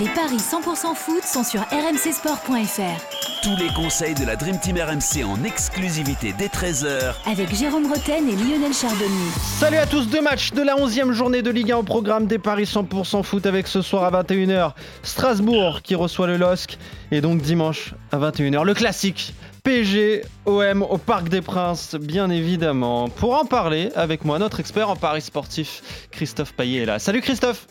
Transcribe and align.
Les 0.00 0.08
paris 0.08 0.38
100% 0.38 0.94
foot 0.94 1.22
sont 1.22 1.44
sur 1.44 1.60
rmcsport.fr. 1.60 3.42
Tous 3.42 3.56
les 3.58 3.68
conseils 3.74 4.14
de 4.14 4.24
la 4.24 4.36
Dream 4.36 4.58
Team 4.58 4.78
RMC 4.78 5.22
en 5.22 5.44
exclusivité 5.44 6.32
dès 6.38 6.46
13h 6.46 7.12
Avec 7.30 7.54
Jérôme 7.54 7.84
Roten 7.86 8.26
et 8.26 8.36
Lionel 8.36 8.72
Charbonnier. 8.72 9.30
Salut 9.58 9.76
à 9.76 9.84
tous, 9.84 10.08
deux 10.08 10.22
matchs 10.22 10.52
de 10.52 10.62
la 10.62 10.76
11e 10.76 11.12
journée 11.12 11.42
de 11.42 11.50
Ligue 11.50 11.72
1 11.72 11.76
au 11.76 11.82
programme 11.82 12.26
des 12.26 12.38
paris 12.38 12.64
100% 12.64 13.22
foot 13.22 13.44
avec 13.44 13.66
ce 13.66 13.82
soir 13.82 14.04
à 14.04 14.22
21h 14.22 14.72
Strasbourg 15.02 15.82
qui 15.82 15.94
reçoit 15.94 16.26
le 16.26 16.38
LOSC 16.38 16.78
et 17.10 17.20
donc 17.20 17.42
dimanche 17.42 17.92
à 18.12 18.16
21h 18.16 18.64
le 18.64 18.72
classique 18.72 19.34
PSG 19.62 20.22
OM 20.46 20.80
au 20.80 20.96
Parc 20.96 21.28
des 21.28 21.42
Princes, 21.42 21.96
bien 21.96 22.30
évidemment. 22.30 23.10
Pour 23.10 23.34
en 23.34 23.44
parler 23.44 23.90
avec 23.94 24.24
moi, 24.24 24.38
notre 24.38 24.58
expert 24.58 24.88
en 24.88 24.96
paris 24.96 25.20
sportif, 25.20 26.08
Christophe 26.10 26.54
Payet 26.54 26.84
est 26.84 26.86
là. 26.86 26.98
Salut 26.98 27.20
Christophe 27.20 27.66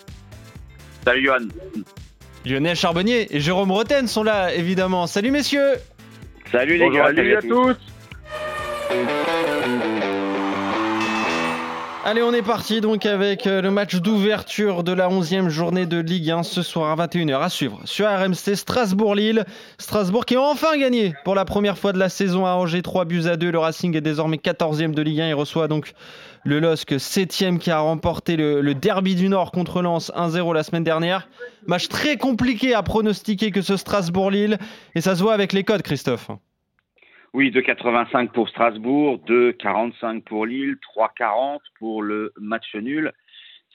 Salut 1.04 1.26
Johan 1.26 1.48
Lionel 2.46 2.76
Charbonnier 2.76 3.28
et 3.36 3.40
Jérôme 3.40 3.72
Roten 3.72 4.08
sont 4.08 4.24
là, 4.24 4.54
évidemment. 4.54 5.08
Salut 5.08 5.32
messieurs 5.32 5.74
Salut 6.52 6.78
les 6.78 6.90
gars, 6.90 7.12
salut 7.16 7.36
à 7.36 7.42
tous. 7.42 7.76
Allez, 12.04 12.24
on 12.24 12.34
est 12.34 12.42
parti 12.42 12.82
donc 12.82 13.06
avec 13.06 13.46
euh, 13.46 13.62
le 13.62 13.70
match 13.70 13.98
d'ouverture 13.98 14.84
de 14.84 14.92
la 14.92 15.08
11e 15.08 15.50
journée 15.50 15.86
de 15.86 16.00
Ligue 16.00 16.32
1 16.32 16.42
ce 16.42 16.64
soir 16.64 17.00
à 17.00 17.06
21h 17.06 17.40
à 17.40 17.48
suivre 17.48 17.80
sur 17.86 18.08
RMC 18.08 18.56
Strasbourg-Lille. 18.56 19.46
Strasbourg 19.78 20.26
qui 20.26 20.36
a 20.36 20.42
enfin 20.42 20.78
gagné 20.80 21.14
pour 21.24 21.36
la 21.36 21.46
première 21.46 21.78
fois 21.78 21.94
de 21.94 22.00
la 22.00 22.10
saison 22.10 22.48
à 22.48 22.54
Angers 22.54 22.82
3 22.82 23.06
buts 23.06 23.28
à 23.28 23.38
2. 23.38 23.52
Le 23.52 23.60
Racing 23.60 23.96
est 23.96 24.02
désormais 24.02 24.38
14e 24.38 24.96
de 24.96 25.02
Ligue 25.04 25.22
1 25.22 25.28
Il 25.28 25.36
reçoit 25.36 25.68
donc 25.68 25.94
le 26.44 26.60
LOSC 26.60 26.94
7e 26.94 27.60
qui 27.60 27.72
a 27.72 27.80
remporté 27.80 28.36
le, 28.36 28.62
le 28.62 28.74
derby 28.74 29.16
du 29.16 29.30
Nord 29.30 29.52
contre 29.52 29.82
Lens 29.82 30.12
1-0 30.16 30.54
la 30.54 30.64
semaine 30.64 30.84
dernière. 30.84 31.30
Match 31.68 31.88
très 31.88 32.18
compliqué 32.18 32.74
à 32.74 32.82
pronostiquer 32.82 33.52
que 33.52 33.62
ce 33.62 33.78
Strasbourg-Lille 33.78 34.58
et 34.96 35.02
ça 35.02 35.16
se 35.16 35.22
voit 35.22 35.34
avec 35.34 35.54
les 35.54 35.64
codes 35.64 35.84
Christophe. 35.84 36.32
Oui, 37.34 37.50
2,85 37.52 38.30
pour 38.32 38.50
Strasbourg, 38.50 39.22
2,45 39.28 40.24
pour 40.24 40.46
Lille, 40.46 40.76
3,40 40.98 41.60
pour 41.80 42.02
le 42.02 42.34
match 42.38 42.76
nul. 42.76 43.14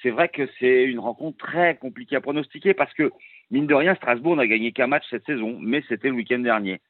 C'est 0.02 0.10
vrai 0.10 0.28
que 0.28 0.46
c'est 0.58 0.84
une 0.84 0.98
rencontre 0.98 1.38
très 1.38 1.76
compliquée 1.76 2.16
à 2.16 2.20
pronostiquer 2.20 2.74
parce 2.74 2.92
que, 2.92 3.12
mine 3.50 3.66
de 3.66 3.74
rien, 3.74 3.94
Strasbourg 3.94 4.36
n'a 4.36 4.46
gagné 4.46 4.72
qu'un 4.72 4.88
match 4.88 5.04
cette 5.08 5.24
saison, 5.24 5.56
mais 5.58 5.82
c'était 5.88 6.08
le 6.08 6.14
week-end 6.14 6.40
dernier. 6.40 6.80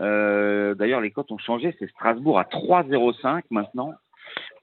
Euh, 0.00 0.74
D'ailleurs, 0.76 1.00
les 1.00 1.10
cotes 1.10 1.32
ont 1.32 1.38
changé. 1.38 1.74
C'est 1.80 1.90
Strasbourg 1.90 2.38
à 2.38 2.44
3,05 2.44 3.42
maintenant 3.50 3.94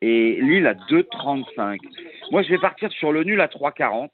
et 0.02 0.40
Lille 0.42 0.68
à 0.68 0.74
2,35. 0.74 1.80
Moi, 2.32 2.44
je 2.44 2.50
vais 2.50 2.58
partir 2.58 2.92
sur 2.92 3.12
le 3.12 3.24
nul 3.24 3.42
à 3.42 3.48
3,40. 3.48 4.10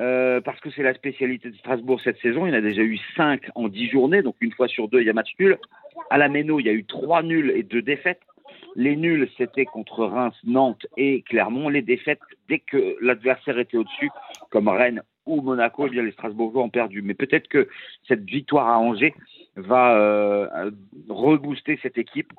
Euh, 0.00 0.40
parce 0.40 0.58
que 0.58 0.70
c'est 0.70 0.82
la 0.82 0.92
spécialité 0.94 1.50
de 1.50 1.56
Strasbourg 1.56 2.00
cette 2.02 2.18
saison. 2.18 2.46
Il 2.46 2.50
y 2.50 2.52
en 2.52 2.58
a 2.58 2.60
déjà 2.60 2.82
eu 2.82 2.98
5 3.16 3.42
en 3.54 3.68
10 3.68 3.90
journées, 3.90 4.22
donc 4.22 4.34
une 4.40 4.52
fois 4.52 4.66
sur 4.66 4.88
deux, 4.88 5.00
il 5.00 5.06
y 5.06 5.10
a 5.10 5.12
match 5.12 5.32
nul. 5.38 5.56
À 6.10 6.18
la 6.18 6.28
Méno, 6.28 6.58
il 6.58 6.66
y 6.66 6.68
a 6.68 6.72
eu 6.72 6.84
3 6.84 7.22
nuls 7.22 7.52
et 7.54 7.62
2 7.62 7.80
défaites. 7.80 8.20
Les 8.74 8.96
nuls, 8.96 9.28
c'était 9.36 9.64
contre 9.64 10.04
Reims, 10.04 10.36
Nantes 10.42 10.84
et 10.96 11.22
Clermont. 11.22 11.68
Les 11.68 11.82
défaites, 11.82 12.20
dès 12.48 12.58
que 12.58 12.96
l'adversaire 13.00 13.58
était 13.58 13.76
au-dessus, 13.76 14.10
comme 14.50 14.68
Rennes 14.68 15.02
ou 15.26 15.40
Monaco, 15.40 15.86
eh 15.86 16.02
les 16.02 16.10
Strasbourgeois 16.10 16.64
ont 16.64 16.70
perdu. 16.70 17.00
Mais 17.00 17.14
peut-être 17.14 17.46
que 17.46 17.68
cette 18.08 18.24
victoire 18.24 18.68
à 18.68 18.78
Angers 18.78 19.14
va 19.56 19.96
euh, 19.96 20.70
rebooster 21.08 21.78
cette 21.82 21.98
équipe 21.98 22.32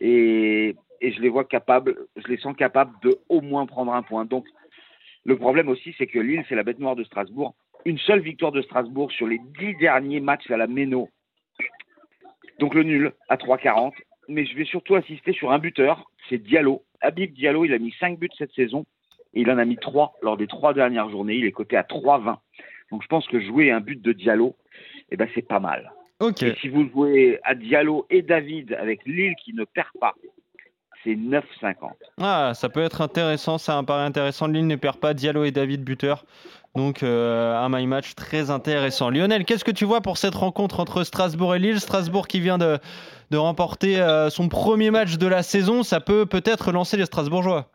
et, 0.00 0.76
et 1.00 1.12
je 1.12 1.20
les 1.20 1.28
vois 1.28 1.44
capables, 1.44 1.96
je 2.16 2.26
les 2.28 2.36
sens 2.38 2.56
capables 2.56 2.92
de 3.02 3.18
au 3.28 3.40
moins 3.40 3.66
prendre 3.66 3.92
un 3.92 4.02
point. 4.02 4.24
Donc 4.24 4.46
le 5.24 5.36
problème 5.36 5.68
aussi, 5.68 5.94
c'est 5.98 6.06
que 6.06 6.18
Lille, 6.18 6.44
c'est 6.48 6.54
la 6.54 6.62
bête 6.62 6.78
noire 6.78 6.96
de 6.96 7.04
Strasbourg. 7.04 7.54
Une 7.84 7.98
seule 7.98 8.20
victoire 8.20 8.52
de 8.52 8.62
Strasbourg 8.62 9.10
sur 9.12 9.26
les 9.26 9.40
dix 9.58 9.74
derniers 9.76 10.20
matchs 10.20 10.50
à 10.50 10.56
la 10.56 10.66
Méno. 10.66 11.08
Donc 12.58 12.74
le 12.74 12.82
nul 12.82 13.12
à 13.28 13.36
3,40. 13.36 13.92
Mais 14.28 14.46
je 14.46 14.54
vais 14.54 14.64
surtout 14.64 14.94
insister 14.94 15.32
sur 15.32 15.50
un 15.50 15.58
buteur, 15.58 16.08
c'est 16.28 16.38
Diallo. 16.38 16.84
Habib 17.00 17.32
Diallo, 17.32 17.64
il 17.64 17.72
a 17.72 17.78
mis 17.78 17.92
5 17.98 18.18
buts 18.18 18.28
cette 18.38 18.52
saison. 18.52 18.86
Et 19.34 19.40
il 19.40 19.50
en 19.50 19.58
a 19.58 19.64
mis 19.64 19.76
3 19.76 20.14
lors 20.22 20.36
des 20.36 20.46
trois 20.46 20.74
dernières 20.74 21.08
journées. 21.10 21.34
Il 21.34 21.46
est 21.46 21.52
coté 21.52 21.76
à 21.76 21.82
3,20. 21.82 22.36
Donc 22.90 23.02
je 23.02 23.08
pense 23.08 23.26
que 23.28 23.40
jouer 23.40 23.70
un 23.70 23.80
but 23.80 24.00
de 24.00 24.12
Diallo, 24.12 24.56
eh 25.10 25.16
ben, 25.16 25.28
c'est 25.34 25.46
pas 25.46 25.60
mal. 25.60 25.92
Et 26.42 26.54
si 26.60 26.68
vous 26.68 26.88
jouez 26.90 27.38
à 27.44 27.54
Diallo 27.54 28.06
et 28.10 28.22
David 28.22 28.74
avec 28.74 29.04
Lille 29.06 29.34
qui 29.42 29.54
ne 29.54 29.64
perd 29.64 29.88
pas, 29.98 30.14
c'est 31.04 31.14
9,50. 31.14 31.74
Ah, 32.20 32.52
ça 32.54 32.68
peut 32.68 32.82
être 32.82 33.00
intéressant, 33.00 33.58
ça 33.58 33.80
me 33.80 33.86
paraît 33.86 34.04
intéressant. 34.04 34.46
Lille 34.46 34.66
ne 34.66 34.76
perd 34.76 34.98
pas, 34.98 35.14
Diallo 35.14 35.44
et 35.44 35.50
David 35.50 35.82
buteur. 35.82 36.24
Donc 36.76 37.02
euh, 37.02 37.56
un 37.56 37.68
my 37.68 37.86
match 37.86 38.14
très 38.14 38.50
intéressant. 38.50 39.10
Lionel, 39.10 39.44
qu'est-ce 39.44 39.64
que 39.64 39.70
tu 39.70 39.84
vois 39.84 40.00
pour 40.00 40.18
cette 40.18 40.34
rencontre 40.34 40.78
entre 40.78 41.02
Strasbourg 41.02 41.54
et 41.54 41.58
Lille? 41.58 41.80
Strasbourg 41.80 42.28
qui 42.28 42.40
vient 42.40 42.58
de, 42.58 42.78
de 43.30 43.36
remporter 43.36 44.00
euh, 44.00 44.30
son 44.30 44.48
premier 44.48 44.90
match 44.90 45.16
de 45.16 45.26
la 45.26 45.42
saison, 45.42 45.82
ça 45.82 46.00
peut 46.00 46.26
peut-être 46.26 46.70
lancer 46.70 46.96
les 46.96 47.06
Strasbourgeois. 47.06 47.70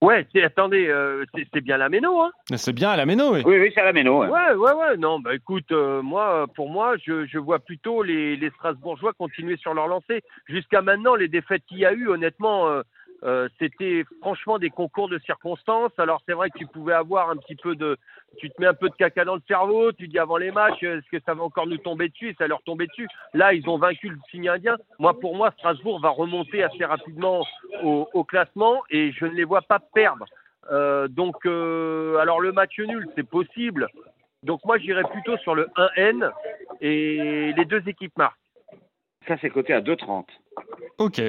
Ouais, 0.00 0.26
c'est- 0.32 0.42
attendez, 0.42 0.88
euh, 0.88 1.24
c'est 1.34 1.46
c'est 1.52 1.60
bien 1.60 1.76
la 1.76 1.90
Méno, 1.90 2.22
hein 2.22 2.30
C'est 2.56 2.72
bien 2.72 2.90
à 2.90 2.96
la 2.96 3.04
Méno, 3.04 3.34
oui. 3.34 3.42
Oui, 3.44 3.58
oui, 3.60 3.70
c'est 3.74 3.82
à 3.82 3.84
la 3.84 3.92
Méno. 3.92 4.20
ouais. 4.20 4.28
Ouais, 4.28 4.54
ouais, 4.54 4.72
ouais. 4.72 4.96
Non, 4.96 5.20
bah 5.20 5.34
écoute, 5.34 5.70
euh, 5.72 6.00
moi, 6.00 6.46
pour 6.54 6.70
moi, 6.70 6.94
je, 7.04 7.26
je 7.26 7.38
vois 7.38 7.58
plutôt 7.58 8.02
les, 8.02 8.36
les 8.36 8.48
Strasbourgeois 8.50 9.12
continuer 9.12 9.56
sur 9.58 9.74
leur 9.74 9.88
lancée. 9.88 10.22
Jusqu'à 10.48 10.80
maintenant, 10.80 11.16
les 11.16 11.28
défaites 11.28 11.62
qu'il 11.68 11.78
y 11.78 11.84
a 11.84 11.92
eu, 11.92 12.08
honnêtement, 12.08 12.68
euh, 12.70 12.80
euh, 13.22 13.48
c'était 13.58 14.04
franchement 14.20 14.58
des 14.58 14.70
concours 14.70 15.08
de 15.08 15.18
circonstances. 15.18 15.92
Alors 15.98 16.22
c'est 16.26 16.32
vrai 16.32 16.50
que 16.50 16.58
tu 16.58 16.66
pouvais 16.66 16.94
avoir 16.94 17.30
un 17.30 17.36
petit 17.36 17.56
peu 17.56 17.76
de, 17.76 17.98
tu 18.38 18.50
te 18.50 18.60
mets 18.60 18.66
un 18.66 18.74
peu 18.74 18.88
de 18.88 18.94
caca 18.94 19.24
dans 19.24 19.34
le 19.34 19.42
cerveau. 19.46 19.92
Tu 19.92 20.08
dis 20.08 20.18
avant 20.18 20.36
les 20.36 20.50
matchs, 20.50 20.82
est-ce 20.82 21.08
que 21.10 21.22
ça 21.24 21.34
va 21.34 21.42
encore 21.42 21.66
nous 21.66 21.78
tomber 21.78 22.08
dessus? 22.08 22.30
Et 22.30 22.34
ça 22.34 22.46
leur 22.46 22.62
tombait 22.62 22.86
dessus. 22.86 23.08
Là, 23.34 23.52
ils 23.52 23.68
ont 23.68 23.78
vaincu 23.78 24.08
le 24.08 24.18
signe 24.30 24.48
indien. 24.48 24.76
Moi, 24.98 25.18
pour 25.18 25.36
moi, 25.36 25.50
Strasbourg 25.58 26.00
va 26.00 26.10
remonter 26.10 26.62
assez 26.62 26.84
rapidement 26.84 27.44
au, 27.82 28.08
au 28.14 28.24
classement 28.24 28.82
et 28.90 29.12
je 29.12 29.26
ne 29.26 29.32
les 29.32 29.44
vois 29.44 29.62
pas 29.62 29.80
perdre. 29.80 30.24
Euh, 30.70 31.08
donc, 31.08 31.36
euh, 31.46 32.16
alors 32.18 32.40
le 32.40 32.52
match 32.52 32.78
nul, 32.78 33.06
c'est 33.16 33.28
possible. 33.28 33.88
Donc 34.42 34.64
moi, 34.64 34.78
j'irais 34.78 35.04
plutôt 35.04 35.36
sur 35.38 35.54
le 35.54 35.68
1N 35.76 36.30
et 36.80 37.52
les 37.52 37.64
deux 37.64 37.86
équipes 37.88 38.16
marquent. 38.16 38.38
Ça, 39.28 39.36
c'est 39.40 39.50
coté 39.50 39.74
à 39.74 39.80
2,30. 39.80 40.24
Ok. 40.98 41.20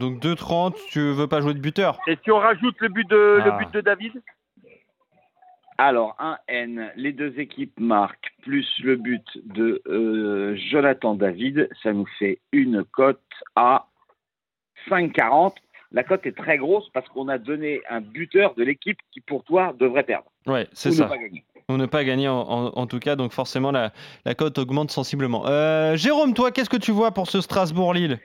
Donc 0.00 0.18
2,30, 0.20 0.74
tu 0.90 1.00
veux 1.12 1.28
pas 1.28 1.40
jouer 1.40 1.54
de 1.54 1.60
buteur? 1.60 1.98
Et 2.08 2.16
si 2.24 2.30
on 2.32 2.38
rajoute 2.38 2.74
le 2.80 2.88
but 2.88 3.08
de, 3.08 3.38
Ah. 3.42 3.44
le 3.44 3.64
but 3.64 3.72
de 3.74 3.80
David? 3.82 4.12
Alors, 5.78 6.14
1N, 6.18 6.90
les 6.96 7.12
deux 7.12 7.38
équipes 7.38 7.78
marquent, 7.78 8.32
plus 8.42 8.66
le 8.82 8.96
but 8.96 9.24
de 9.44 9.80
euh, 9.86 10.54
Jonathan 10.70 11.14
David, 11.14 11.68
ça 11.82 11.92
nous 11.92 12.06
fait 12.18 12.38
une 12.52 12.84
cote 12.84 13.20
à 13.56 13.86
5,40. 14.88 15.54
La 15.92 16.04
cote 16.04 16.24
est 16.26 16.36
très 16.36 16.58
grosse 16.58 16.88
parce 16.92 17.08
qu'on 17.08 17.28
a 17.28 17.38
donné 17.38 17.80
un 17.88 18.00
buteur 18.00 18.54
de 18.54 18.62
l'équipe 18.62 18.98
qui, 19.12 19.20
pour 19.20 19.42
toi, 19.44 19.74
devrait 19.78 20.02
perdre. 20.04 20.26
Ouais, 20.46 20.68
c'est 20.72 20.90
ou 20.90 20.92
ça. 20.92 21.04
ne 21.04 21.08
pas 21.10 21.18
gagner. 21.18 21.44
On 21.68 21.76
ne 21.78 21.86
pas 21.86 22.04
gagner 22.04 22.28
en, 22.28 22.40
en- 22.40 22.72
en 22.74 22.86
tout 22.86 22.98
cas, 22.98 23.16
donc 23.16 23.32
forcément 23.32 23.70
la, 23.70 23.92
la 24.24 24.34
cote 24.34 24.58
augmente 24.58 24.90
sensiblement. 24.90 25.46
Euh, 25.46 25.96
Jérôme, 25.96 26.34
toi, 26.34 26.50
qu'est-ce 26.52 26.70
que 26.70 26.76
tu 26.76 26.90
vois 26.92 27.12
pour 27.12 27.26
ce 27.28 27.40
Strasbourg-Lille? 27.40 28.18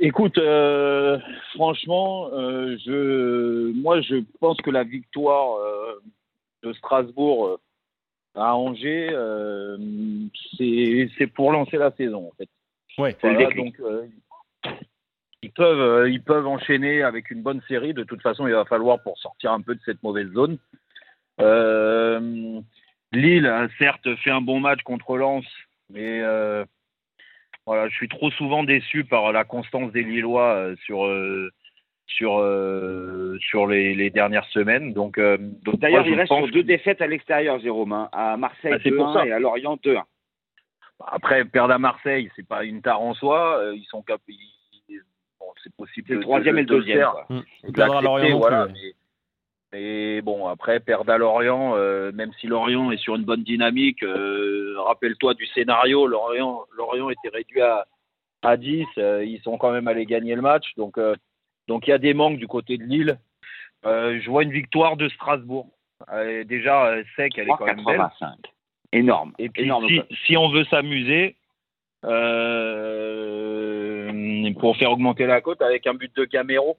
Écoute, 0.00 0.36
euh, 0.38 1.18
franchement, 1.54 2.28
euh, 2.32 2.76
je, 2.84 3.72
moi, 3.72 4.00
je 4.02 4.16
pense 4.40 4.58
que 4.58 4.70
la 4.70 4.84
victoire 4.84 5.58
euh, 5.58 6.02
de 6.62 6.72
Strasbourg 6.74 7.58
à 8.34 8.54
Angers, 8.54 9.08
euh, 9.12 9.78
c'est 10.56 11.08
c'est 11.16 11.26
pour 11.26 11.52
lancer 11.52 11.78
la 11.78 11.90
saison, 11.92 12.28
en 12.28 12.32
fait. 12.36 12.48
Ouais. 12.98 13.16
Voilà, 13.22 13.50
donc, 13.54 13.80
euh, 13.80 14.06
ils 15.42 15.52
peuvent, 15.52 15.80
euh, 15.80 16.10
ils 16.10 16.22
peuvent 16.22 16.46
enchaîner 16.46 17.02
avec 17.02 17.30
une 17.30 17.42
bonne 17.42 17.62
série. 17.68 17.94
De 17.94 18.04
toute 18.04 18.22
façon, 18.22 18.46
il 18.46 18.52
va 18.52 18.64
falloir 18.64 19.02
pour 19.02 19.16
sortir 19.18 19.52
un 19.52 19.60
peu 19.60 19.74
de 19.74 19.80
cette 19.84 20.02
mauvaise 20.02 20.30
zone. 20.32 20.58
Euh, 21.40 22.60
Lille 23.12 23.46
a 23.46 23.68
certes 23.78 24.14
fait 24.16 24.30
un 24.30 24.40
bon 24.40 24.60
match 24.60 24.82
contre 24.82 25.16
Lens, 25.16 25.46
mais 25.88 26.20
euh, 26.20 26.64
voilà, 27.68 27.88
je 27.88 27.94
suis 27.94 28.08
trop 28.08 28.30
souvent 28.30 28.64
déçu 28.64 29.04
par 29.04 29.30
la 29.30 29.44
constance 29.44 29.92
des 29.92 30.02
Lillois 30.02 30.54
euh, 30.54 30.74
sur 30.86 31.04
euh, 31.04 31.50
sur 32.06 32.38
euh, 32.40 33.36
sur 33.40 33.66
les, 33.66 33.94
les 33.94 34.08
dernières 34.08 34.46
semaines. 34.46 34.94
Donc, 34.94 35.18
euh, 35.18 35.36
D'ailleurs, 35.74 36.06
il 36.06 36.14
reste 36.14 36.32
sur 36.32 36.48
deux 36.48 36.62
défaites 36.62 37.02
à 37.02 37.06
l'extérieur, 37.06 37.58
Jérôme. 37.60 37.92
hein, 37.92 38.08
à 38.12 38.38
Marseille 38.38 38.72
Ah, 38.74 38.78
c'est 38.82 38.90
pour 38.90 39.08
2-1 39.08 39.12
ça. 39.14 39.26
et 39.26 39.32
à 39.32 39.38
Lorient 39.38 39.76
2-1. 39.84 40.02
Après, 41.06 41.44
perdre 41.44 41.74
à 41.74 41.78
Marseille, 41.78 42.30
c'est 42.34 42.46
pas 42.48 42.64
une 42.64 42.80
tare 42.80 43.02
en 43.02 43.12
soi. 43.12 43.60
Ils 43.74 43.84
sont 43.84 44.00
cap- 44.02 44.20
ils- 44.28 45.00
bon, 45.38 45.46
c'est 45.62 45.72
possible. 45.76 46.06
C'est 46.08 46.14
le 46.14 46.20
troisième 46.20 46.54
de- 46.56 46.60
et 46.60 46.62
le 46.62 46.66
de 46.68 46.74
le 46.74 46.80
deuxième. 46.80 47.06
quoi. 47.10 47.26
Mm. 47.28 47.40
de 47.68 47.72
Perdre 47.72 47.96
à 47.96 48.00
Lorient 48.00 48.14
l'accepter, 48.16 48.32
non 48.32 48.38
voilà, 48.38 48.64
plus, 48.64 48.72
mais, 48.72 48.92
mais 49.72 50.22
bon, 50.22 50.46
après, 50.46 50.80
perdre 50.80 51.12
à 51.12 51.18
Lorient, 51.18 51.76
euh, 51.76 52.10
même 52.12 52.32
si 52.40 52.46
Lorient 52.46 52.90
est 52.90 52.96
sur 52.96 53.16
une 53.16 53.24
bonne 53.24 53.42
dynamique, 53.42 54.02
euh, 54.02 54.76
rappelle-toi 54.78 55.34
du 55.34 55.46
scénario, 55.46 56.06
Lorient, 56.06 56.62
Lorient 56.76 57.10
était 57.10 57.28
réduit 57.28 57.60
à, 57.60 57.86
à 58.42 58.56
10, 58.56 58.86
euh, 58.96 59.22
ils 59.24 59.40
sont 59.42 59.58
quand 59.58 59.70
même 59.70 59.86
allés 59.86 60.06
gagner 60.06 60.34
le 60.34 60.40
match, 60.40 60.74
donc 60.76 60.98
donc 61.66 61.86
il 61.86 61.90
y 61.90 61.92
a 61.92 61.98
des 61.98 62.14
manques 62.14 62.38
du 62.38 62.48
côté 62.48 62.78
de 62.78 62.84
Lille. 62.84 63.18
Je 63.84 64.30
vois 64.30 64.42
une 64.42 64.52
victoire 64.52 64.96
de 64.96 65.08
Strasbourg. 65.10 65.68
Déjà, 66.46 66.94
sec, 67.16 67.36
elle 67.36 67.48
est 67.48 67.56
quand 67.58 67.66
même 67.66 67.84
belle. 67.84 67.98
3,85. 67.98 68.34
Énorme. 68.92 69.34
Et 69.38 69.50
puis, 69.50 69.64
Énorme 69.64 69.86
si, 70.24 70.36
on 70.38 70.48
veut 70.48 70.64
s'amuser, 70.64 71.36
pour 74.58 74.76
faire 74.78 74.92
augmenter 74.92 75.26
la 75.26 75.42
cote 75.42 75.60
avec 75.60 75.86
un 75.86 75.92
but 75.92 76.14
de 76.16 76.24
Camero, 76.24 76.78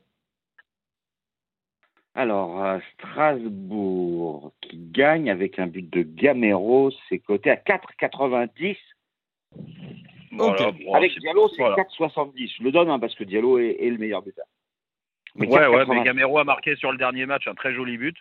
Alors, 2.19 2.61
Strasbourg 2.95 4.51
qui 4.59 4.77
gagne 4.91 5.29
avec 5.31 5.57
un 5.57 5.67
but 5.67 5.89
de 5.89 6.01
Gamero, 6.01 6.91
c'est 7.07 7.19
coté 7.19 7.49
à 7.49 7.55
4,90. 7.55 8.75
voilà, 10.33 10.71
bon, 10.71 10.93
avec 10.95 11.17
Diallo, 11.17 11.47
c'est 11.49 11.61
voilà. 11.61 11.77
4,70. 11.77 12.55
Je 12.57 12.63
le 12.63 12.71
donne 12.73 12.89
hein, 12.89 12.99
parce 12.99 13.15
que 13.15 13.23
Diallo 13.23 13.57
est, 13.57 13.77
est 13.79 13.89
le 13.89 13.97
meilleur 13.97 14.21
buteur. 14.21 14.43
Mais 15.35 15.47
Ouais, 15.47 15.65
ouais, 15.67 15.85
4,90. 15.85 15.95
mais 15.97 16.03
Gamero 16.03 16.39
a 16.39 16.43
marqué 16.43 16.75
sur 16.75 16.91
le 16.91 16.97
dernier 16.97 17.25
match 17.25 17.47
un 17.47 17.55
très 17.55 17.73
joli 17.73 17.97
but. 17.97 18.17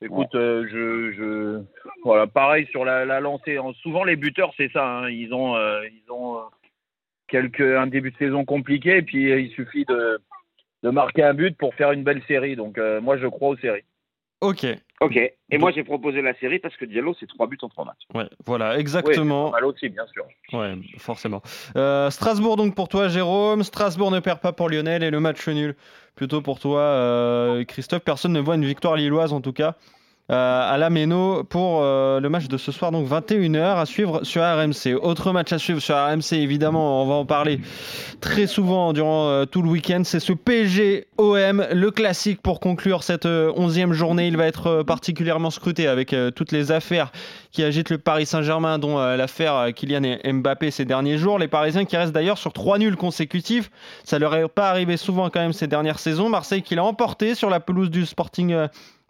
Écoute, 0.00 0.32
euh, 0.36 0.68
je, 0.70 1.12
je, 1.16 1.62
voilà, 2.04 2.28
pareil 2.28 2.68
sur 2.70 2.84
la, 2.84 3.04
la 3.04 3.18
lancée. 3.18 3.58
En- 3.58 3.72
Souvent 3.72 4.04
les 4.04 4.14
buteurs, 4.14 4.52
c'est 4.56 4.70
ça. 4.70 4.86
hein, 4.98 5.10
ils 5.10 5.34
ont, 5.34 5.56
euh, 5.56 5.82
ils 5.88 6.08
ont 6.12 6.38
euh, 6.38 6.42
quelques 7.26 7.60
un 7.62 7.88
début 7.88 8.12
de 8.12 8.16
saison 8.16 8.44
compliqué, 8.44 8.98
et 8.98 9.02
puis 9.02 9.24
il 9.32 9.50
suffit 9.50 9.84
de, 9.86 10.20
de 10.82 10.90
marquer 10.90 11.22
un 11.24 11.34
but 11.34 11.56
pour 11.56 11.74
faire 11.74 11.92
une 11.92 12.04
belle 12.04 12.22
série. 12.28 12.56
Donc 12.56 12.78
euh, 12.78 13.00
moi, 13.00 13.16
je 13.16 13.26
crois 13.26 13.48
aux 13.50 13.56
séries. 13.56 13.84
Ok, 14.40 14.64
Ok. 15.00 15.16
Et 15.16 15.58
moi, 15.58 15.72
j'ai 15.72 15.82
proposé 15.84 16.22
la 16.22 16.34
série 16.34 16.58
parce 16.58 16.76
que 16.76 16.84
Diallo, 16.84 17.14
c'est 17.18 17.26
3 17.26 17.46
buts 17.48 17.58
en 17.62 17.68
3 17.68 17.84
matchs. 17.84 18.02
ouais, 18.14 18.28
voilà, 18.46 18.74
Oui, 18.74 18.80
exactement. 18.80 19.50
mal 19.50 19.64
aussi, 19.64 19.88
bien 19.88 20.06
sûr. 20.06 20.24
Ouais, 20.52 20.74
forcément. 20.98 21.40
Euh, 21.76 22.10
Strasbourg 22.10 22.56
donc 22.56 22.74
pour 22.76 22.88
toi, 22.88 23.08
Jérôme. 23.08 23.62
Strasbourg 23.64 24.10
ne 24.12 24.20
perd 24.20 24.40
pas 24.40 24.52
pour 24.52 24.68
Lionel 24.68 25.02
et 25.02 25.10
le 25.10 25.18
match 25.20 25.46
nul 25.48 25.74
plutôt 26.14 26.40
pour 26.40 26.58
toi, 26.60 26.80
euh, 26.80 27.64
Christophe. 27.64 28.02
Personne 28.04 28.32
ne 28.32 28.40
voit 28.40 28.56
une 28.56 28.64
victoire 28.64 28.96
lilloise 28.96 29.32
en 29.32 29.40
tout 29.40 29.52
cas. 29.52 29.76
Euh, 30.30 30.74
à 30.74 30.76
la 30.76 30.90
Méno 30.90 31.42
pour 31.44 31.80
euh, 31.82 32.20
le 32.20 32.28
match 32.28 32.48
de 32.48 32.58
ce 32.58 32.70
soir, 32.70 32.92
donc 32.92 33.08
21h 33.08 33.78
à 33.78 33.86
suivre 33.86 34.24
sur 34.24 34.42
RMC. 34.42 34.94
Autre 35.00 35.32
match 35.32 35.54
à 35.54 35.58
suivre 35.58 35.80
sur 35.80 35.96
RMC, 35.96 36.34
évidemment, 36.34 37.02
on 37.02 37.06
va 37.06 37.14
en 37.14 37.24
parler 37.24 37.60
très 38.20 38.46
souvent 38.46 38.92
durant 38.92 39.28
euh, 39.28 39.46
tout 39.46 39.62
le 39.62 39.70
week-end. 39.70 40.02
C'est 40.04 40.20
ce 40.20 40.34
PSG-OM, 40.34 41.66
le 41.72 41.90
classique 41.90 42.42
pour 42.42 42.60
conclure 42.60 43.04
cette 43.04 43.24
euh, 43.24 43.52
11e 43.52 43.92
journée. 43.92 44.28
Il 44.28 44.36
va 44.36 44.46
être 44.46 44.82
particulièrement 44.82 45.48
scruté 45.50 45.86
avec 45.86 46.14
toutes 46.34 46.52
les 46.52 46.72
affaires 46.72 47.10
qui 47.50 47.62
agitent 47.62 47.90
le 47.90 47.98
Paris 47.98 48.26
Saint-Germain, 48.26 48.78
dont 48.78 48.98
l'affaire 48.98 49.68
Kylian 49.74 50.18
Mbappé 50.24 50.70
ces 50.70 50.84
derniers 50.84 51.16
jours. 51.16 51.38
Les 51.38 51.48
Parisiens 51.48 51.86
qui 51.86 51.96
restent 51.96 52.12
d'ailleurs 52.12 52.36
sur 52.36 52.52
trois 52.52 52.78
nuls 52.78 52.96
consécutifs. 52.96 53.70
Ça 54.04 54.18
leur 54.18 54.34
est 54.34 54.48
pas 54.48 54.68
arrivé 54.68 54.98
souvent 54.98 55.30
quand 55.30 55.40
même 55.40 55.54
ces 55.54 55.66
dernières 55.66 55.98
saisons. 55.98 56.28
Marseille 56.28 56.62
qui 56.62 56.74
l'a 56.74 56.84
emporté 56.84 57.34
sur 57.34 57.48
la 57.48 57.60
pelouse 57.60 57.90
du 57.90 58.04
Sporting 58.04 58.68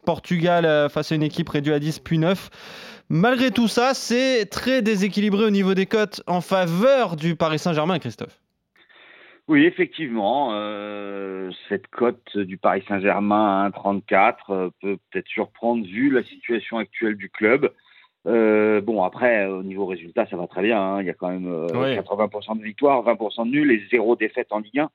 Portugal 0.08 0.64
euh, 0.64 0.88
face 0.88 1.12
à 1.12 1.16
une 1.16 1.22
équipe 1.22 1.50
réduite 1.50 1.74
à 1.74 1.78
10 1.78 1.98
puis 1.98 2.16
9. 2.16 2.48
Malgré 3.10 3.50
tout 3.50 3.68
ça, 3.68 3.92
c'est 3.92 4.46
très 4.46 4.80
déséquilibré 4.80 5.44
au 5.44 5.50
niveau 5.50 5.74
des 5.74 5.84
cotes 5.84 6.22
en 6.26 6.40
faveur 6.40 7.14
du 7.14 7.36
Paris 7.36 7.58
Saint-Germain, 7.58 7.98
Christophe. 7.98 8.40
Oui, 9.48 9.66
effectivement, 9.66 10.52
euh, 10.52 11.50
cette 11.68 11.88
cote 11.88 12.38
du 12.38 12.56
Paris 12.56 12.82
Saint-Germain 12.88 13.66
à 13.66 13.68
1,34 13.68 14.34
euh, 14.48 14.70
peut 14.80 14.96
peut-être 15.10 15.28
surprendre 15.28 15.84
vu 15.84 16.08
la 16.08 16.22
situation 16.22 16.78
actuelle 16.78 17.16
du 17.16 17.28
club. 17.28 17.70
Euh, 18.26 18.80
bon, 18.80 19.02
après, 19.02 19.44
au 19.44 19.62
niveau 19.62 19.84
résultat, 19.84 20.26
ça 20.30 20.36
va 20.38 20.46
très 20.46 20.62
bien. 20.62 20.80
hein. 20.80 21.00
Il 21.02 21.06
y 21.06 21.10
a 21.10 21.14
quand 21.14 21.28
même 21.28 21.52
euh, 21.52 21.66
Ouais. 21.78 21.98
80% 21.98 22.58
de 22.58 22.62
victoires, 22.64 23.02
20% 23.04 23.44
de 23.44 23.50
nuls 23.50 23.72
et 23.72 23.82
zéro 23.90 24.16
défaite 24.16 24.48
en 24.52 24.60
Ligue 24.60 24.78
1. 24.78 24.88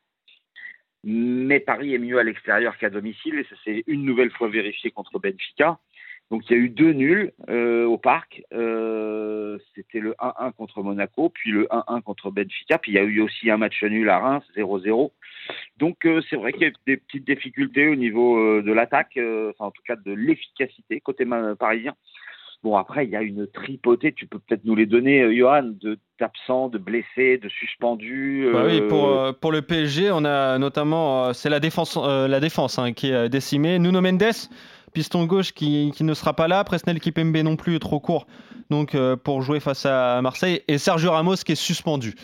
Mais 1.03 1.59
Paris 1.59 1.93
est 1.93 1.99
mieux 1.99 2.17
à 2.17 2.23
l'extérieur 2.23 2.77
qu'à 2.77 2.89
domicile 2.89 3.37
et 3.37 3.43
ça 3.43 3.55
s'est 3.63 3.83
une 3.87 4.05
nouvelle 4.05 4.31
fois 4.31 4.47
vérifié 4.47 4.91
contre 4.91 5.19
Benfica. 5.19 5.79
Donc 6.31 6.49
il 6.49 6.57
y 6.57 6.59
a 6.59 6.63
eu 6.63 6.69
deux 6.69 6.93
nuls 6.93 7.31
euh, 7.49 7.85
au 7.85 7.97
parc. 7.97 8.41
Euh, 8.53 9.57
C'était 9.75 9.99
le 9.99 10.13
1-1 10.13 10.53
contre 10.53 10.81
Monaco, 10.81 11.29
puis 11.29 11.51
le 11.51 11.65
1-1 11.65 12.01
contre 12.01 12.31
Benfica. 12.31 12.77
Puis 12.77 12.91
il 12.91 12.95
y 12.95 12.99
a 12.99 13.03
eu 13.03 13.21
aussi 13.21 13.51
un 13.51 13.57
match 13.57 13.83
nul 13.83 14.09
à 14.09 14.19
Reims, 14.19 14.43
0-0. 14.55 15.11
Donc 15.77 16.05
euh, 16.05 16.21
c'est 16.29 16.37
vrai 16.37 16.53
qu'il 16.53 16.61
y 16.61 16.65
a 16.65 16.69
eu 16.69 16.73
des 16.87 16.97
petites 16.97 17.25
difficultés 17.27 17.89
au 17.89 17.95
niveau 17.95 18.61
de 18.61 18.71
l'attaque, 18.71 19.19
enfin 19.19 19.65
en 19.65 19.71
tout 19.71 19.83
cas 19.85 19.95
de 19.97 20.13
l'efficacité 20.13 21.01
côté 21.01 21.25
parisien. 21.59 21.95
Bon 22.63 22.77
après 22.77 23.05
il 23.05 23.11
y 23.11 23.15
a 23.15 23.21
une 23.21 23.45
tripotée, 23.45 24.13
tu 24.13 24.25
peux 24.25 24.39
peut-être 24.39 24.63
nous 24.63 24.75
les 24.75 24.85
donner, 24.85 25.21
euh, 25.21 25.35
Johan, 25.35 25.63
de 25.81 25.99
d'absents, 26.19 26.69
de 26.69 26.77
blessés, 26.77 27.37
de 27.37 27.49
suspendus. 27.49 28.47
Bah 28.53 28.63
oui, 28.65 28.79
euh, 28.79 28.87
pour, 28.87 29.09
euh, 29.09 29.33
pour 29.33 29.51
le 29.51 29.61
PSG, 29.61 30.11
on 30.11 30.23
a 30.23 30.57
notamment, 30.57 31.33
c'est 31.33 31.49
la 31.49 31.59
défense, 31.59 31.97
la 31.97 32.39
défense 32.39 32.79
hein, 32.79 32.93
qui 32.93 33.11
est 33.11 33.27
décimée. 33.29 33.79
Nuno 33.79 33.99
Mendes, 33.99 34.23
piston 34.93 35.25
gauche 35.25 35.51
qui, 35.53 35.91
qui 35.95 36.03
ne 36.03 36.13
sera 36.13 36.33
pas 36.33 36.47
là. 36.47 36.63
Presnel 36.63 36.99
Kipembe 36.99 37.37
non 37.37 37.55
plus, 37.55 37.79
trop 37.79 37.99
court 37.99 38.25
donc 38.69 38.95
euh, 38.95 39.15
pour 39.15 39.41
jouer 39.41 39.59
face 39.59 39.85
à 39.85 40.21
Marseille. 40.21 40.61
Et 40.67 40.77
Sergio 40.77 41.11
Ramos 41.11 41.35
qui 41.45 41.53
est 41.53 41.55
suspendu. 41.55 42.15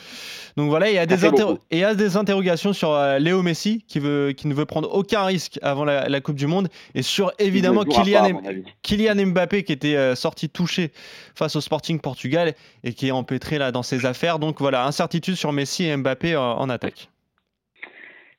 Donc 0.57 0.69
voilà, 0.69 0.89
il 0.89 0.95
y 0.95 0.97
a, 0.97 1.05
des, 1.05 1.23
inter- 1.25 1.55
il 1.71 1.77
y 1.77 1.83
a 1.83 1.93
des 1.95 2.17
interrogations 2.17 2.73
sur 2.73 2.91
euh, 2.91 3.19
Léo 3.19 3.41
Messi 3.41 3.83
qui, 3.87 3.99
veut, 3.99 4.31
qui 4.31 4.47
ne 4.47 4.53
veut 4.53 4.65
prendre 4.65 4.93
aucun 4.93 5.23
risque 5.23 5.59
avant 5.61 5.85
la, 5.85 6.09
la 6.09 6.21
Coupe 6.21 6.35
du 6.35 6.47
Monde. 6.47 6.67
Et 6.95 7.01
sur 7.01 7.31
évidemment 7.39 7.83
Kylian, 7.83 8.41
pas. 8.41 8.49
Kylian 8.81 9.27
Mbappé 9.27 9.63
qui 9.63 9.71
était 9.71 9.95
euh, 9.95 10.15
sorti 10.15 10.49
touché 10.49 10.91
face 11.35 11.55
au 11.55 11.61
Sporting 11.61 11.99
Portugal 11.99 12.53
et 12.83 12.93
qui 12.93 13.07
est 13.07 13.11
empêtré 13.11 13.57
là 13.57 13.71
dans 13.71 13.83
ses 13.83 14.05
affaires. 14.05 14.39
Donc 14.39 14.59
voilà, 14.59 14.85
incertitude 14.85 15.35
sur 15.35 15.51
Messi 15.53 15.85
et 15.85 15.95
Mbappé 15.95 16.35
en 16.35 16.69
attaque. 16.69 17.09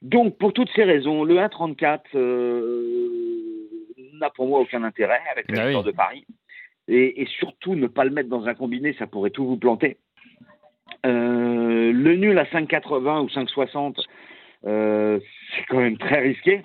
Donc, 0.02 0.38
pour 0.38 0.54
toutes 0.54 0.70
ces 0.74 0.84
raisons, 0.84 1.24
le 1.24 1.36
1,34 1.36 2.00
euh, 2.14 3.49
n'a 4.20 4.30
pour 4.30 4.46
moi 4.46 4.60
aucun 4.60 4.82
intérêt 4.84 5.20
avec 5.32 5.50
la 5.50 5.62
Ah 5.62 5.66
victoire 5.66 5.84
oui. 5.84 5.92
de 5.92 5.96
Paris. 5.96 6.26
Et, 6.88 7.22
et 7.22 7.26
surtout, 7.26 7.74
ne 7.74 7.86
pas 7.86 8.04
le 8.04 8.10
mettre 8.10 8.28
dans 8.28 8.46
un 8.46 8.54
combiné, 8.54 8.94
ça 8.98 9.06
pourrait 9.06 9.30
tout 9.30 9.46
vous 9.46 9.56
planter. 9.56 9.98
Euh, 11.06 11.92
le 11.92 12.16
nul 12.16 12.38
à 12.38 12.44
5,80 12.44 13.22
ou 13.22 13.26
5,60, 13.28 14.04
euh, 14.66 15.20
c'est 15.54 15.64
quand 15.68 15.80
même 15.80 15.98
très 15.98 16.20
risqué. 16.20 16.62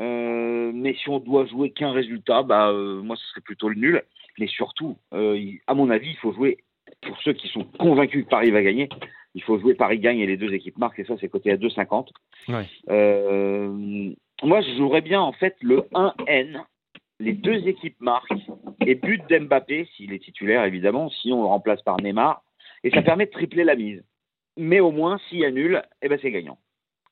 Euh, 0.00 0.72
mais 0.74 0.94
si 0.94 1.08
on 1.08 1.18
doit 1.18 1.46
jouer 1.46 1.70
qu'un 1.70 1.92
résultat, 1.92 2.42
bah, 2.42 2.68
euh, 2.70 3.02
moi, 3.02 3.16
ce 3.16 3.26
serait 3.26 3.40
plutôt 3.42 3.68
le 3.68 3.74
nul. 3.74 4.02
Mais 4.38 4.46
surtout, 4.46 4.96
à 5.12 5.74
mon 5.74 5.90
avis, 5.90 6.10
il 6.10 6.16
faut 6.16 6.32
jouer, 6.32 6.58
pour 7.02 7.20
ceux 7.22 7.34
qui 7.34 7.48
sont 7.48 7.64
convaincus 7.78 8.24
que 8.24 8.30
Paris 8.30 8.50
va 8.50 8.62
gagner, 8.62 8.88
il 9.34 9.42
faut 9.42 9.58
jouer 9.58 9.74
Paris 9.74 9.98
gagne 9.98 10.20
et 10.20 10.26
les 10.26 10.36
deux 10.36 10.52
équipes 10.52 10.78
marquent, 10.78 10.98
et 10.98 11.04
ça, 11.04 11.14
c'est 11.20 11.28
coté 11.28 11.50
à 11.50 11.56
2,50. 11.56 12.08
Ouais. 12.48 12.66
Euh, 12.90 14.12
moi, 14.42 14.60
je 14.60 14.74
jouerais 14.76 15.00
bien, 15.00 15.20
en 15.20 15.32
fait, 15.32 15.56
le 15.60 15.82
1N. 15.94 16.62
Les 17.20 17.32
deux 17.32 17.68
équipes 17.68 18.00
marquent 18.00 18.32
et 18.84 18.96
but 18.96 19.22
d'Mbappé, 19.28 19.88
s'il 19.96 20.12
est 20.12 20.18
titulaire, 20.18 20.64
évidemment, 20.64 21.08
si 21.08 21.32
on 21.32 21.42
le 21.42 21.46
remplace 21.46 21.80
par 21.82 22.00
Neymar. 22.00 22.42
Et 22.82 22.90
ça 22.90 23.02
permet 23.02 23.26
de 23.26 23.30
tripler 23.30 23.62
la 23.64 23.76
mise. 23.76 24.02
Mais 24.56 24.80
au 24.80 24.90
moins, 24.90 25.18
s'il 25.28 25.38
y 25.38 25.44
a 25.44 25.50
nul, 25.50 25.82
eh 26.02 26.08
ben, 26.08 26.18
c'est 26.20 26.32
gagnant. 26.32 26.58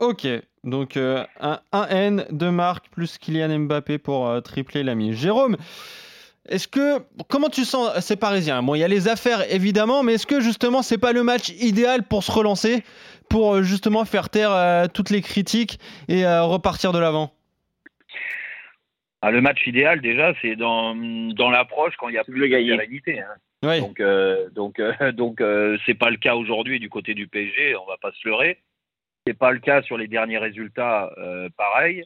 Ok, 0.01 0.27
donc 0.65 0.97
euh, 0.97 1.25
un 1.41 1.61
1N 1.73 2.35
de 2.35 2.49
marque 2.49 2.89
plus 2.89 3.19
Kylian 3.19 3.61
Mbappé 3.61 3.99
pour 3.99 4.27
euh, 4.27 4.41
tripler 4.41 4.83
la 4.83 4.95
mise. 4.95 5.15
Jérôme, 5.15 5.57
est-ce 6.49 6.67
que 6.69 6.99
comment 7.29 7.49
tu 7.49 7.65
sens 7.65 7.99
ces 8.01 8.17
Parisiens? 8.17 8.63
Bon, 8.63 8.75
il 8.75 8.79
y 8.81 8.85
a 8.85 8.89
les 8.89 9.09
affaires 9.09 9.53
évidemment, 9.53 10.03
mais 10.03 10.15
est-ce 10.15 10.27
que 10.27 10.41
justement 10.41 10.83
c'est 10.83 10.99
pas 10.99 11.13
le 11.13 11.23
match 11.23 11.51
idéal 11.61 12.03
pour 12.05 12.25
se 12.25 12.33
relancer, 12.33 12.83
pour 13.29 13.57
euh, 13.57 13.63
justement 13.63 14.05
faire 14.05 14.31
taire 14.31 14.53
euh, 14.53 14.87
toutes 14.93 15.11
les 15.11 15.21
critiques 15.21 15.79
et 16.09 16.25
euh, 16.25 16.43
repartir 16.45 16.93
de 16.93 16.99
l'avant? 16.99 17.33
Ah, 19.23 19.31
le 19.31 19.43
match 19.43 19.67
idéal, 19.67 20.01
déjà, 20.01 20.33
c'est 20.41 20.57
dans, 20.57 20.95
dans 20.95 21.51
l'approche 21.51 21.95
quand 21.99 22.09
il 22.09 22.15
y 22.15 22.19
a 22.19 22.25
plus 22.25 22.41
de 22.41 22.47
gagner. 22.47 22.71
sérénité. 22.71 23.21
hein. 23.21 23.35
Oui, 23.63 23.79
Donc, 23.81 24.01
euh, 24.01 24.49
donc, 24.51 24.79
euh, 24.81 25.13
donc, 25.13 25.43
euh, 25.43 25.77
c'est 25.85 25.95
pas 25.95 26.09
le 26.09 26.17
cas 26.17 26.35
aujourd'hui 26.37 26.81
du 26.81 26.89
côté 26.89 27.13
du 27.13 27.29
PSG. 27.29 27.77
On 27.77 27.85
va 27.87 27.99
pas 28.01 28.13
se 28.13 28.27
leurrer. 28.27 28.63
C'est 29.27 29.37
pas 29.37 29.53
le 29.53 29.59
cas 29.59 29.83
sur 29.83 29.99
les 29.99 30.09
derniers 30.09 30.39
résultats. 30.39 31.11
euh, 31.19 31.51
pareil. 31.55 32.03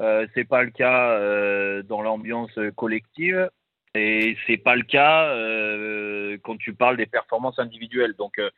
Euh, 0.00 0.26
c'est 0.34 0.44
pas 0.44 0.62
le 0.62 0.70
cas 0.70 1.12
euh, 1.12 1.82
dans 1.82 2.02
l'ambiance 2.02 2.52
collective. 2.76 3.48
Et 3.94 4.36
c'est 4.46 4.56
pas 4.56 4.76
le 4.76 4.82
cas 4.82 5.30
euh, 5.30 6.38
quand 6.42 6.56
tu 6.56 6.74
parles 6.74 6.96
des 6.96 7.06
performances 7.06 7.58
individuelles. 7.58 8.14
Donc, 8.14 8.38
euh, 8.38 8.50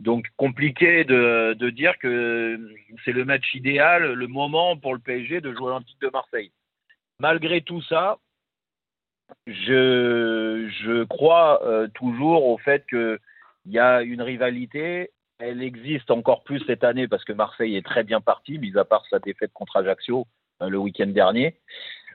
donc 0.00 0.26
compliqué 0.36 1.04
de, 1.04 1.54
de 1.56 1.70
dire 1.70 1.96
que 1.98 2.58
c'est 3.04 3.12
le 3.12 3.24
match 3.24 3.54
idéal, 3.54 4.12
le 4.12 4.26
moment 4.26 4.76
pour 4.76 4.94
le 4.94 5.00
PSG 5.00 5.40
de 5.40 5.52
jouer 5.52 5.66
l'Olympique 5.66 6.00
de 6.00 6.10
Marseille. 6.12 6.50
Malgré 7.20 7.60
tout 7.60 7.80
ça, 7.82 8.18
je, 9.46 10.68
je 10.82 11.04
crois 11.04 11.64
euh, 11.64 11.86
toujours 11.94 12.46
au 12.46 12.58
fait 12.58 12.84
qu'il 12.88 13.18
y 13.66 13.78
a 13.78 14.02
une 14.02 14.22
rivalité. 14.22 15.12
Elle 15.38 15.62
existe 15.62 16.10
encore 16.10 16.42
plus 16.42 16.60
cette 16.66 16.82
année 16.82 17.06
parce 17.06 17.24
que 17.24 17.32
Marseille 17.32 17.76
est 17.76 17.86
très 17.86 18.02
bien 18.02 18.20
parti, 18.20 18.58
mis 18.58 18.76
à 18.76 18.84
part 18.84 19.04
sa 19.08 19.20
défaite 19.20 19.52
contre 19.52 19.76
Ajaccio 19.76 20.26
le 20.60 20.78
week-end 20.78 21.08
dernier. 21.08 21.56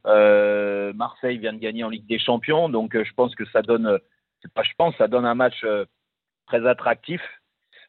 Euh, 0.06 0.94
Marseille 0.94 1.38
vient 1.38 1.54
de 1.54 1.60
gagner 1.60 1.84
en 1.84 1.90
Ligue 1.90 2.08
des 2.08 2.20
Champions, 2.20 2.70
donc 2.70 2.96
euh, 2.96 3.04
je 3.04 3.14
pense 3.14 3.36
que 3.36 3.46
ça 3.46 3.62
donne, 3.62 3.88
euh, 3.88 3.98
je 4.44 4.74
pense, 4.78 4.96
ça 4.98 5.08
donne 5.08 5.26
un 5.26 5.36
match 5.36 5.66
très 6.48 6.66
attractif. 6.68 7.22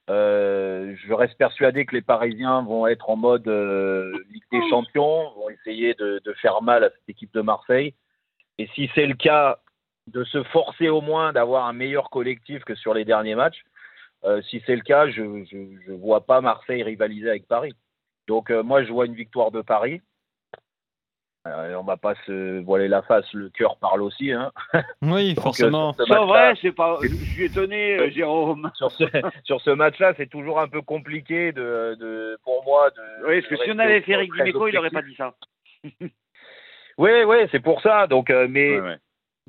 Je 0.08 1.12
reste 1.12 1.36
persuadé 1.36 1.84
que 1.84 1.94
les 1.94 2.02
Parisiens 2.02 2.62
vont 2.62 2.86
être 2.86 3.10
en 3.10 3.16
mode 3.16 3.46
Ligue 3.46 4.42
des 4.50 4.68
Champions, 4.70 5.32
vont 5.36 5.50
essayer 5.50 5.94
de, 5.94 6.20
faire 6.40 6.62
mal 6.62 6.84
à 6.84 6.90
cette 6.90 7.08
équipe 7.08 7.32
de 7.34 7.42
Marseille. 7.42 7.94
Et 8.58 8.68
si 8.74 8.90
c'est 8.94 9.06
le 9.06 9.14
cas, 9.14 9.58
de 10.06 10.24
se 10.24 10.42
forcer 10.44 10.88
au 10.88 11.02
moins 11.02 11.34
d'avoir 11.34 11.66
un 11.66 11.74
meilleur 11.74 12.08
collectif 12.08 12.64
que 12.64 12.74
sur 12.74 12.94
les 12.94 13.04
derniers 13.04 13.34
matchs. 13.34 13.62
Si 14.48 14.62
c'est 14.64 14.74
le 14.74 14.80
cas, 14.80 15.10
je 15.10 15.22
ne 15.22 15.94
vois 15.96 16.24
pas 16.24 16.40
Marseille 16.40 16.82
rivaliser 16.82 17.28
avec 17.28 17.46
Paris. 17.46 17.74
Donc 18.26 18.50
moi, 18.50 18.82
je 18.82 18.90
vois 18.90 19.04
une 19.04 19.14
victoire 19.14 19.50
de 19.50 19.60
Paris. 19.60 20.00
Euh, 21.50 21.74
on 21.76 21.82
va 21.84 21.96
pas 21.96 22.14
se 22.26 22.60
voiler 22.60 22.88
la 22.88 23.02
face, 23.02 23.24
le 23.32 23.48
cœur 23.50 23.76
parle 23.78 24.02
aussi. 24.02 24.32
Hein. 24.32 24.52
Oui, 25.02 25.34
Donc, 25.34 25.44
forcément. 25.44 25.90
euh, 25.90 25.92
sur 25.92 25.98
ce 25.98 26.04
C'est 26.04 26.10
match-là- 26.18 26.26
vrai, 26.26 26.54
c'est 26.60 26.72
pas. 26.72 26.98
Je 27.02 27.08
suis 27.08 27.44
étonné, 27.44 27.98
euh, 27.98 28.10
Jérôme. 28.10 28.70
sur 28.76 28.90
ce, 28.92 29.04
sur 29.44 29.60
ce 29.60 29.70
match-là, 29.70 30.14
c'est 30.16 30.28
toujours 30.30 30.60
un 30.60 30.68
peu 30.68 30.82
compliqué 30.82 31.52
de, 31.52 31.96
de- 31.98 32.38
pour 32.44 32.62
moi. 32.64 32.90
De, 32.90 33.26
Oui, 33.28 33.40
parce 33.40 33.48
que 33.60 33.64
si 33.64 33.70
on 33.72 33.78
avait 33.78 34.00
fait 34.02 34.12
Eric 34.12 34.32
Dimeco, 34.32 34.68
il 34.68 34.74
n'aurait 34.74 34.90
pas 34.90 35.02
dit 35.02 35.14
ça. 35.16 35.34
Oui, 36.98 37.10
oui, 37.26 37.36
c'est 37.52 37.60
pour 37.62 37.80
ça. 37.80 38.06
Donc, 38.08 38.28
euh, 38.30 38.48
mais, 38.50 38.80
Ouais, 38.80 38.80
ouais. 38.88 38.96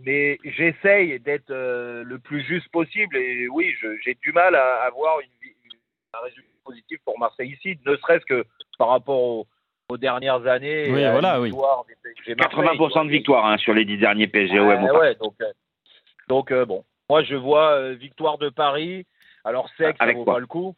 mais 0.06 0.38
j'essaye 0.44 1.20
d'être 1.20 1.50
euh, 1.50 2.04
le 2.04 2.20
plus 2.20 2.42
juste 2.44 2.70
possible. 2.72 3.18
Et 3.18 3.48
oui, 3.48 3.74
j'ai 4.04 4.14
du 4.22 4.32
mal 4.32 4.56
à 4.56 4.84
avoir 4.84 5.20
une, 5.20 5.30
vi- 5.42 5.56
un 6.14 6.20
résultat 6.24 6.48
positif 6.64 7.00
pour 7.04 7.18
Marseille 7.18 7.50
ici, 7.52 7.80
ne 7.86 7.96
serait-ce 7.98 8.26
que 8.26 8.46
par 8.78 8.90
rapport 8.90 9.20
aux, 9.20 9.48
aux 9.90 9.98
dernières 9.98 10.46
années. 10.48 10.92
Oui, 10.92 11.02
voilà, 11.02 11.36
une 11.36 11.42
oui. 11.42 11.50
victoire 11.50 11.86
des 11.86 11.96
PSG 12.02 12.36
Marseille, 12.36 12.78
80% 12.78 13.06
de 13.06 13.12
victoire 13.12 13.46
hein, 13.46 13.58
sur 13.58 13.74
les 13.74 13.86
10 13.86 13.98
derniers 13.98 14.28
PSGOM. 14.28 14.88
Ah, 14.88 15.00
ouais, 15.00 15.16
donc, 15.16 15.34
euh, 15.42 15.52
donc 16.28 16.52
euh, 16.52 16.66
bon, 16.66 16.86
moi 17.10 17.24
je 17.24 17.36
vois 17.36 17.72
euh, 17.72 17.94
victoire 17.94 18.38
de 18.38 18.50
Paris. 18.50 19.06
Alors 19.44 19.70
c'est 19.78 19.92
que 19.94 19.98
ça 19.98 20.14
vaut 20.14 20.26
pas 20.26 20.40
le 20.40 20.48
coup. 20.48 20.76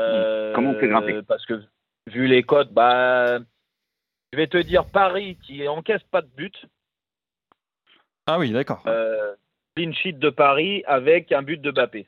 Euh, 0.00 0.54
Comment 0.54 0.70
on 0.70 0.78
fait 0.78 0.88
grimper 0.88 1.20
Parce 1.26 1.44
que 1.46 1.60
vu 2.06 2.26
les 2.28 2.44
cotes, 2.44 2.72
bah, 2.72 3.38
je 4.32 4.36
vais 4.36 4.46
te 4.46 4.58
dire 4.58 4.84
Paris 4.84 5.36
qui 5.42 5.66
encaisse 5.66 6.02
pas 6.10 6.22
de 6.22 6.28
but. 6.36 6.54
Ah 8.26 8.38
oui, 8.38 8.52
d'accord. 8.52 8.82
Euh, 8.86 9.34
clean 9.74 9.92
sheet 9.92 10.12
de 10.12 10.30
Paris 10.30 10.84
avec 10.86 11.32
un 11.32 11.42
but 11.42 11.60
de 11.60 11.70
Bappé. 11.70 12.06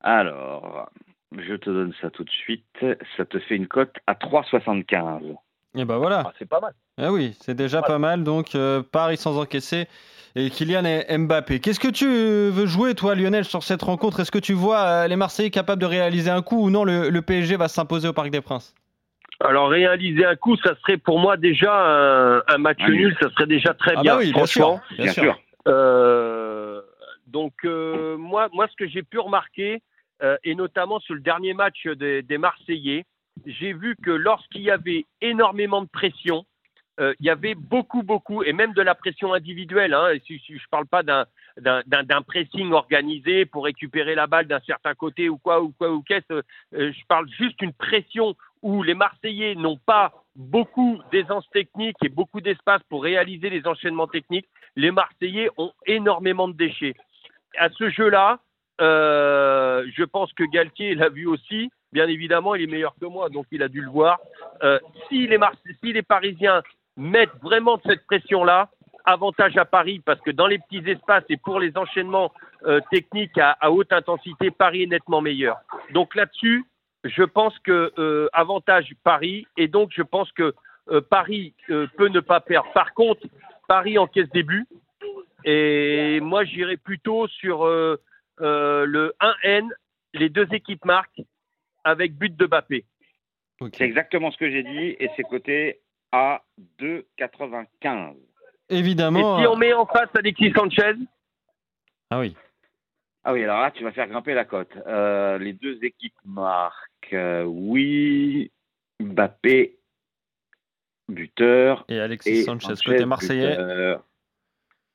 Alors, 0.00 0.90
je 1.38 1.54
te 1.54 1.70
donne 1.70 1.92
ça 2.00 2.10
tout 2.10 2.24
de 2.24 2.30
suite. 2.30 2.64
Ça 3.16 3.24
te 3.24 3.38
fait 3.38 3.56
une 3.56 3.66
cote 3.68 3.94
à 4.06 4.14
3,75. 4.14 5.34
Et 5.76 5.84
ben 5.84 5.96
voilà. 5.98 6.22
Ah, 6.26 6.32
c'est 6.38 6.48
pas 6.48 6.60
mal. 6.60 6.72
Ah 6.98 7.10
oui, 7.12 7.36
c'est 7.40 7.54
déjà 7.54 7.82
pas 7.82 7.98
mal. 7.98 8.22
Donc 8.22 8.54
euh, 8.54 8.82
Paris 8.82 9.16
sans 9.16 9.38
encaisser 9.40 9.88
et 10.36 10.50
Kylian 10.50 10.84
et 10.84 11.18
Mbappé. 11.18 11.60
Qu'est-ce 11.60 11.80
que 11.80 11.88
tu 11.88 12.06
veux 12.06 12.66
jouer, 12.66 12.94
toi, 12.94 13.14
Lionel, 13.14 13.44
sur 13.44 13.62
cette 13.64 13.82
rencontre? 13.82 14.20
Est-ce 14.20 14.30
que 14.30 14.38
tu 14.38 14.52
vois 14.52 14.80
euh, 14.80 15.08
les 15.08 15.16
Marseillais 15.16 15.50
capables 15.50 15.80
de 15.80 15.86
réaliser 15.86 16.30
un 16.30 16.42
coup 16.42 16.64
ou 16.64 16.70
non? 16.70 16.84
Le, 16.84 17.08
le 17.10 17.22
PSG 17.22 17.56
va 17.56 17.66
s'imposer 17.68 18.06
au 18.08 18.12
Parc 18.12 18.30
des 18.30 18.40
Princes 18.40 18.74
Alors 19.40 19.68
réaliser 19.68 20.24
un 20.24 20.36
coup, 20.36 20.56
ça 20.58 20.74
serait 20.82 20.96
pour 20.98 21.18
moi 21.18 21.36
déjà 21.36 21.72
un, 21.74 22.42
un 22.46 22.58
match 22.58 22.78
nul. 22.88 23.16
ça 23.20 23.28
serait 23.30 23.46
déjà 23.46 23.74
très 23.74 23.94
Ah 23.96 24.02
bien. 24.02 24.12
bah 24.14 24.18
oui, 24.20 24.32
bien 24.32 24.46
sûr. 24.46 24.64
franchement. 24.66 24.80
Bien, 24.96 25.04
Bien 25.04 25.12
sûr. 25.12 25.22
sûr. 25.24 25.38
Euh, 25.66 26.80
donc 27.26 27.52
euh, 27.64 28.16
moi, 28.16 28.48
moi, 28.52 28.66
ce 28.70 28.76
que 28.76 28.88
j'ai 28.88 29.02
pu 29.02 29.18
remarquer, 29.18 29.82
euh, 30.22 30.36
et 30.44 30.54
notamment 30.54 31.00
sur 31.00 31.14
le 31.14 31.20
dernier 31.20 31.54
match 31.54 31.86
des, 31.86 32.38
Marseillais, 32.38 33.04
j'ai 33.46 33.72
vu 33.72 33.96
que 33.96 34.10
lorsqu'il 34.10 34.62
y 34.62 34.70
avait 34.70 35.06
énormément 35.20 35.82
de 35.82 35.88
pression, 35.88 36.44
euh, 37.00 37.12
il 37.18 37.26
y 37.26 37.30
avait 37.30 37.56
beaucoup, 37.56 38.04
beaucoup, 38.04 38.44
et 38.44 38.52
même 38.52 38.72
de 38.72 38.82
la 38.82 38.94
pression 38.94 39.34
individuelle. 39.34 39.94
Hein, 39.94 40.12
je 40.28 40.68
parle 40.70 40.86
pas 40.86 41.02
d'un 41.02 42.22
pressing 42.22 42.72
organisé 42.72 43.46
pour 43.46 43.64
récupérer 43.64 44.14
la 44.14 44.28
balle 44.28 44.46
d'un 44.46 44.60
certain 44.60 44.94
côté 44.94 45.28
ou 45.28 45.36
quoi 45.38 45.60
ou 45.60 45.72
quoi 45.76 45.90
ou 45.90 46.02
qu'est-ce. 46.02 46.32
euh, 46.32 46.42
je 46.72 47.06
parle 47.08 47.28
juste 47.30 47.58
d'une 47.58 47.72
pression 47.72 48.36
où 48.62 48.82
les 48.82 48.94
Marseillais 48.94 49.56
n'ont 49.56 49.78
pas 49.84 50.12
beaucoup 50.36 51.00
d'aisance 51.12 51.48
technique 51.50 51.96
et 52.04 52.08
beaucoup 52.08 52.40
d'espace 52.40 52.82
pour 52.88 53.02
réaliser 53.02 53.50
les 53.50 53.66
enchaînements 53.66 54.06
techniques. 54.06 54.48
Les 54.76 54.90
Marseillais 54.90 55.50
ont 55.56 55.72
énormément 55.86 56.48
de 56.48 56.56
déchets. 56.56 56.94
À 57.58 57.68
ce 57.70 57.90
jeu-là, 57.90 58.40
euh, 58.80 59.84
je 59.94 60.04
pense 60.04 60.32
que 60.32 60.44
Galtier 60.44 60.94
l'a 60.94 61.08
vu 61.08 61.26
aussi. 61.26 61.70
Bien 61.92 62.08
évidemment, 62.08 62.54
il 62.54 62.62
est 62.62 62.72
meilleur 62.72 62.94
que 63.00 63.06
moi, 63.06 63.28
donc 63.28 63.46
il 63.52 63.62
a 63.62 63.68
dû 63.68 63.80
le 63.80 63.90
voir. 63.90 64.18
Euh, 64.62 64.80
si, 65.08 65.28
les 65.28 66.02
Parisiens 66.02 66.62
mettent 66.96 67.36
vraiment 67.42 67.80
cette 67.86 68.04
pression-là, 68.06 68.68
avantage 69.04 69.56
à 69.58 69.64
Paris, 69.64 70.00
parce 70.04 70.20
que 70.20 70.30
dans 70.30 70.46
les 70.46 70.58
petits 70.58 70.90
espaces 70.90 71.24
et 71.28 71.36
pour 71.36 71.60
les 71.60 71.76
enchaînements 71.76 72.32
euh, 72.64 72.80
techniques 72.90 73.38
à, 73.38 73.70
haute 73.70 73.92
intensité, 73.92 74.50
Paris 74.50 74.84
est 74.84 74.86
nettement 74.86 75.20
meilleur. 75.20 75.58
Donc 75.92 76.14
là-dessus, 76.14 76.64
je 77.04 77.22
pense 77.22 77.56
que 77.60 78.28
avantage 78.32 78.94
Paris, 79.04 79.46
et 79.56 79.68
donc 79.68 79.90
je 79.94 80.02
pense 80.02 80.32
que 80.32 80.54
Paris 81.10 81.52
peut 81.68 82.08
ne 82.08 82.20
pas 82.20 82.40
perdre. 82.40 82.72
Par 82.72 82.94
contre, 82.94 83.20
Paris 83.68 83.98
encaisse 83.98 84.30
des 84.30 84.42
buts, 84.42 84.66
et 85.44 86.18
moi 86.20 86.44
j'irais 86.44 86.78
plutôt 86.78 87.28
sur 87.28 87.68
euh, 88.40 88.82
euh, 88.82 88.86
le 88.86 89.14
1N, 89.20 89.68
les 90.14 90.28
deux 90.28 90.46
équipes 90.52 90.84
marquent 90.84 91.22
avec 91.84 92.14
but 92.16 92.34
de 92.36 92.46
Bappé. 92.46 92.84
C'est 93.72 93.84
exactement 93.84 94.30
ce 94.30 94.36
que 94.36 94.50
j'ai 94.50 94.62
dit 94.62 94.96
et 94.98 95.10
c'est 95.16 95.22
coté 95.22 95.80
à 96.12 96.42
2,95. 96.80 98.14
Évidemment. 98.68 99.38
Et 99.38 99.42
si 99.42 99.46
euh, 99.46 99.50
on 99.50 99.56
met 99.56 99.72
en 99.72 99.86
face 99.86 100.08
Alexis 100.16 100.52
Sanchez, 100.54 100.94
Ah 102.10 102.18
oui. 102.18 102.36
Ah 103.24 103.32
oui, 103.32 103.42
alors 103.42 103.60
là, 103.60 103.70
tu 103.70 103.84
vas 103.84 103.92
faire 103.92 104.08
grimper 104.08 104.34
la 104.34 104.44
cote. 104.44 104.76
Euh, 104.86 105.38
les 105.38 105.54
deux 105.54 105.82
équipes 105.82 106.18
marquent, 106.26 107.14
euh, 107.14 107.44
oui, 107.44 108.50
Mbappé, 109.00 109.78
buteur. 111.08 111.84
Et 111.88 112.00
Alexis 112.00 112.30
Et 112.30 112.42
Sanchez, 112.42 112.74
Sanchez, 112.76 112.90
côté 112.92 113.06
marseillais. 113.06 113.50
buteur. 113.56 114.04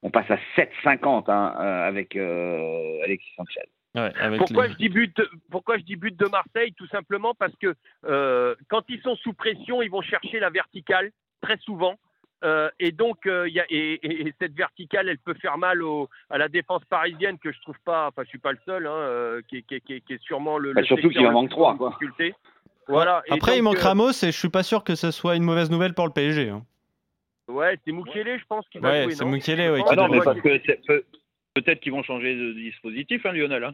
On 0.02 0.10
passe 0.12 0.30
à 0.32 0.38
7,50 0.56 1.30
hein, 1.30 1.56
euh, 1.60 1.88
avec 1.88 2.16
euh, 2.16 3.04
Alexis 3.04 3.32
Sanchez. 3.36 3.62
Ouais, 3.96 4.14
avec 4.20 4.38
Pourquoi 4.38 4.68
les- 4.68 4.74
je 4.74 4.78
dis 4.78 4.90
but 4.90 5.22
Pourquoi 5.52 5.78
je 5.78 5.84
dis 5.84 5.96
but 5.96 6.16
de 6.18 6.26
Marseille? 6.28 6.74
Tout 6.74 6.88
simplement 6.88 7.34
parce 7.34 7.54
que 7.62 7.74
euh, 8.06 8.56
quand 8.70 8.84
ils 8.88 9.02
sont 9.02 9.16
sous 9.18 9.34
pression, 9.34 9.82
ils 9.82 9.90
vont 9.90 10.02
chercher 10.02 10.40
la 10.40 10.50
verticale 10.50 11.12
très 11.42 11.58
souvent. 11.58 11.96
Euh, 12.46 12.70
et 12.80 12.94
donc, 12.94 13.26
euh, 13.26 13.50
il 13.50 13.54
y 13.56 13.60
a, 13.60 13.66
et, 13.70 13.96
et- 13.96 14.28
et 14.28 14.34
cette 14.40 14.54
verticale, 14.54 15.10
elle 15.10 15.18
peut 15.18 15.34
faire 15.34 15.58
mal 15.58 15.84
au, 15.84 16.08
à 16.30 16.38
la 16.38 16.48
défense 16.48 16.86
parisienne 16.86 17.38
que 17.38 17.52
je 17.52 17.60
trouve 17.60 17.76
pas. 17.84 18.08
Enfin, 18.08 18.22
je 18.24 18.30
suis 18.30 18.38
pas 18.38 18.54
le 18.54 18.60
seul, 18.66 18.88
hein, 18.88 18.92
euh, 18.94 19.42
qui, 19.50 19.58
est- 19.58 19.62
qui 19.64 19.76
est- 19.76 19.82
qui 19.82 19.94
est- 19.96 20.02
qui 20.02 20.14
est 20.14 20.22
sûrement 20.24 20.58
le. 20.58 20.72
Bah, 20.74 20.80
le 20.82 20.88
surtout 20.88 21.10
qu'il 21.10 21.26
en 21.28 21.34
manque 21.34 21.50
trois. 21.50 21.78
Voilà. 22.88 23.22
Après, 23.30 23.58
il 23.58 23.64
manque 23.64 23.78
euh, 23.78 23.84
Ramos 23.84 24.12
et 24.24 24.28
je 24.32 24.38
suis 24.38 24.50
pas 24.50 24.64
sûr 24.64 24.84
que 24.86 24.96
ce 24.96 25.12
soit 25.12 25.36
une 25.36 25.44
mauvaise 25.44 25.70
nouvelle 25.70 25.94
pour 25.94 26.08
le 26.08 26.14
PSG. 26.14 26.50
hein. 26.50 26.64
Ouais, 27.50 27.78
c'est 27.86 27.92
Mukele, 27.92 28.40
je 28.40 28.46
pense, 28.46 28.68
qui 28.70 28.80
va 28.80 28.90
Ouais, 28.92 29.04
jouer. 29.04 29.16
c'est 29.16 29.26
non 29.26 29.32
Mukele, 29.32 29.60
ouais, 29.72 29.82
Ah 29.90 29.96
non, 29.96 30.04
devrait 30.08 30.20
mais 30.20 30.24
parce 30.24 30.42
que 30.42 30.86
peut- 30.88 31.06
peut-être 31.56 31.80
qu'ils 31.80 31.92
vont 31.92 32.04
changer 32.04 32.36
de 32.36 32.54
dispositif, 32.54 33.26
hein, 33.26 33.32
Lionel. 33.34 33.64
hein. 33.64 33.74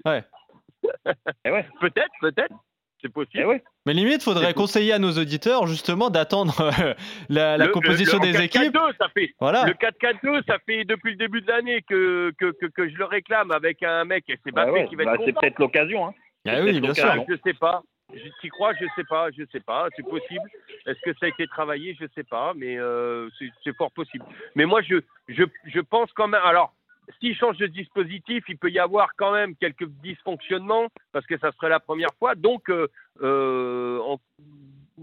Eh 1.45 1.50
ouais, 1.50 1.64
Peut-être, 1.81 2.12
peut-être. 2.21 2.55
C'est 3.02 3.11
possible. 3.12 3.43
eh 3.43 3.45
ouais. 3.45 3.62
Mais 3.85 3.93
limite, 3.93 4.23
faudrait 4.23 4.47
C'est 4.47 4.52
tout. 4.55 4.61
conseiller 4.61 4.93
à 4.95 4.99
nos 4.99 5.12
auditeurs 5.12 5.66
justement 5.66 6.09
d'attendre 6.09 6.59
euh, 6.83 6.95
la, 7.28 7.59
la 7.59 7.66
Le- 7.66 7.71
composition 7.73 8.19
le- 8.19 8.26
le- 8.26 8.33
des 8.33 8.43
équipes. 8.45 8.73
4-4-2, 8.73 8.95
ça 8.99 9.09
fait, 9.11 9.35
Voilà. 9.38 9.64
Le 9.66 9.75
4-4-2, 9.75 10.43
ça 10.47 10.57
fait 10.64 10.85
depuis 10.85 11.11
le 11.11 11.16
début 11.19 11.43
de 11.43 11.47
l'année 11.47 11.83
que, 11.83 12.33
que, 12.38 12.52
que, 12.52 12.66
que 12.66 12.88
je 12.88 12.97
le 12.97 13.05
réclame 13.05 13.50
avec 13.50 13.83
un 13.83 14.07
mec, 14.07 14.25
et 14.28 14.38
c'est 14.43 14.50
Bah 14.50 14.64
Bappé 14.64 14.78
ouais, 14.81 14.88
qui 14.88 14.97
va 14.97 15.05
bah, 15.05 15.14
être 15.16 15.23
c'est 15.26 15.33
peut-être 15.35 15.59
l'occasion. 15.59 16.07
Hein. 16.07 16.14
Ah 16.49 16.61
oui, 16.62 16.81
bien 16.81 16.95
sûr. 16.95 17.25
Je 17.28 17.35
sais 17.45 17.52
pas. 17.55 17.83
Je 18.15 18.29
t'y 18.41 18.49
crois, 18.49 18.73
je 18.75 18.87
sais 18.95 19.05
pas, 19.05 19.31
je 19.33 19.43
sais 19.51 19.61
pas, 19.61 19.89
c'est 19.97 20.05
possible. 20.05 20.49
Est-ce 20.87 21.01
que 21.01 21.13
ça 21.19 21.27
a 21.27 21.29
été 21.29 21.47
travaillé, 21.49 21.97
je 22.01 22.07
sais 22.15 22.23
pas, 22.23 22.55
mais 22.55 22.79
euh, 22.79 23.29
c'est- 23.39 23.73
fort 23.77 23.91
possible. 23.91 24.25
Mais 24.55 24.65
moi, 24.65 24.81
je, 24.83 24.97
je, 25.29 25.43
je 25.65 25.81
pense 25.81 26.11
quand 26.13 26.29
même. 26.29 26.41
Alors, 26.45 26.73
s'il 27.19 27.37
change 27.37 27.57
de 27.59 27.67
dispositif, 27.67 28.45
il 28.49 28.59
peut 28.59 28.71
y 28.71 28.79
avoir 28.79 29.11
quand 29.17 29.33
même 29.33 29.57
quelques 29.57 29.89
dysfonctionnements 30.03 30.89
parce 31.13 31.27
que 31.27 31.37
ça 31.39 31.51
serait 31.53 31.69
la 31.69 31.81
première 31.81 32.15
fois. 32.19 32.37
Donc, 32.37 32.71
euh, 32.71 32.89
euh, 33.23 34.17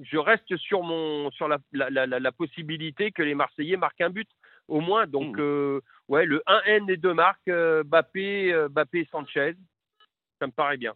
je 0.01 0.17
reste 0.17 0.55
sur 0.57 0.81
mon 0.83 1.29
sur 1.31 1.48
la, 1.50 1.57
la, 1.74 1.89
la, 2.07 2.31
possibilité 2.31 3.12
que 3.12 3.22
les 3.22 3.36
Marseillais 3.36 3.77
marquent 3.77 4.01
un 4.01 4.10
but 4.10 4.29
au 4.69 4.79
moins. 4.79 5.07
Donc, 5.07 5.38
euh, 5.39 5.81
ouais, 6.07 6.25
le 6.25 6.41
1N 6.48 6.86
des 6.86 6.98
deux 6.98 7.13
marques, 7.13 7.51
Bappé, 7.86 8.67
Bappé, 8.69 9.07
Sanchez, 9.12 9.55
ça 10.39 10.48
me 10.48 10.51
paraît 10.51 10.77
bien. 10.77 10.93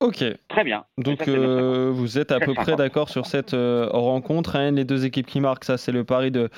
Ok. 0.00 0.24
Très 0.48 0.64
bien. 0.64 0.84
Donc 0.96 1.28
euh, 1.28 1.90
vous 1.92 2.18
êtes 2.18 2.32
à 2.32 2.40
peu 2.40 2.54
près 2.54 2.74
d'accord 2.74 3.10
sur 3.10 3.26
cette 3.26 3.52
euh, 3.52 3.86
rencontre. 3.92 4.56
hein. 4.56 4.70
les 4.70 4.84
deux 4.84 5.04
équipes 5.04 5.26
qui 5.26 5.40
marquent, 5.40 5.64
ça 5.64 5.76
c'est 5.76 5.92
le 5.92 6.04
pari 6.04 6.30
de, 6.30 6.48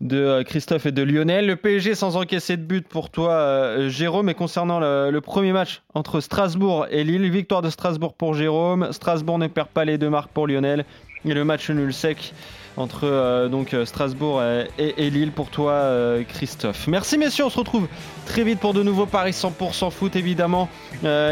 de 0.00 0.16
euh, 0.16 0.42
Christophe 0.42 0.86
et 0.86 0.92
de 0.92 1.02
Lionel. 1.02 1.46
Le 1.46 1.56
PSG 1.56 1.94
sans 1.94 2.16
encaisser 2.16 2.56
de 2.56 2.62
but 2.62 2.88
pour 2.88 3.10
toi, 3.10 3.32
euh, 3.32 3.88
Jérôme. 3.90 4.30
Et 4.30 4.34
concernant 4.34 4.80
le, 4.80 5.10
le 5.10 5.20
premier 5.20 5.52
match 5.52 5.82
entre 5.92 6.20
Strasbourg 6.20 6.86
et 6.90 7.04
Lille, 7.04 7.30
victoire 7.30 7.60
de 7.60 7.68
Strasbourg 7.68 8.14
pour 8.14 8.32
Jérôme. 8.32 8.88
Strasbourg 8.92 9.38
ne 9.38 9.48
perd 9.48 9.68
pas 9.68 9.84
les 9.84 9.98
deux 9.98 10.08
marques 10.08 10.30
pour 10.30 10.46
Lionel. 10.46 10.86
Et 11.24 11.34
le 11.34 11.44
match 11.44 11.70
nul 11.70 11.92
sec 11.92 12.32
entre 12.78 13.04
euh, 13.04 13.48
donc 13.48 13.74
euh, 13.74 13.84
Strasbourg 13.84 14.40
et, 14.78 15.10
Lille 15.10 15.32
pour 15.32 15.50
toi 15.50 15.72
euh, 15.72 16.22
Christophe. 16.26 16.86
Merci 16.86 17.18
messieurs, 17.18 17.44
on 17.44 17.50
se 17.50 17.58
retrouve 17.58 17.88
très 18.26 18.44
vite 18.44 18.60
pour 18.60 18.72
de 18.72 18.82
nouveaux 18.82 19.06
paris 19.06 19.32
100% 19.32 19.90
foot 19.90 20.16
évidemment. 20.16 20.68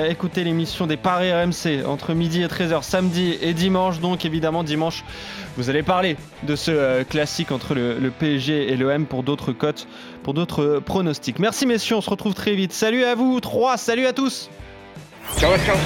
écoutez 0.08 0.44
l'émission 0.44 0.86
des 0.86 0.96
paris 0.96 1.32
RMC 1.32 1.86
entre 1.86 2.14
midi 2.14 2.42
et 2.42 2.46
13h 2.46 2.82
samedi 2.82 3.38
et 3.40 3.54
dimanche. 3.54 4.00
Donc 4.00 4.24
évidemment 4.24 4.64
dimanche 4.64 5.04
vous 5.56 5.70
allez 5.70 5.82
parler 5.82 6.16
de 6.42 6.56
ce 6.56 7.02
classique 7.04 7.52
entre 7.52 7.74
le, 7.74 7.98
le 7.98 8.10
PSG 8.10 8.72
et 8.72 8.76
l'OM 8.76 9.06
pour 9.06 9.22
d'autres 9.22 9.52
cotes, 9.52 9.86
pour 10.22 10.34
d'autres 10.34 10.80
pronostics. 10.84 11.38
Merci 11.38 11.66
messieurs, 11.66 11.96
on 11.96 12.00
se 12.00 12.10
retrouve 12.10 12.34
très 12.34 12.54
vite. 12.54 12.72
Salut 12.72 13.04
à 13.04 13.14
vous 13.14 13.40
trois, 13.40 13.76
salut 13.76 14.06
à 14.06 14.12
tous. 14.12 14.50
Ciao 15.38 15.52
ciao. 15.58 15.76